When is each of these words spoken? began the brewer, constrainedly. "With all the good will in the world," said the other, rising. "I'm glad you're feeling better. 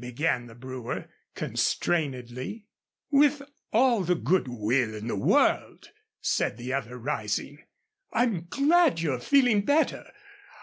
began 0.00 0.46
the 0.46 0.54
brewer, 0.54 1.10
constrainedly. 1.34 2.64
"With 3.10 3.42
all 3.70 4.00
the 4.02 4.14
good 4.14 4.48
will 4.48 4.94
in 4.94 5.08
the 5.08 5.14
world," 5.14 5.90
said 6.22 6.56
the 6.56 6.72
other, 6.72 6.96
rising. 6.96 7.58
"I'm 8.10 8.46
glad 8.48 9.00
you're 9.00 9.20
feeling 9.20 9.60
better. 9.66 10.10